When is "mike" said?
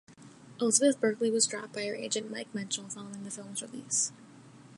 2.31-2.51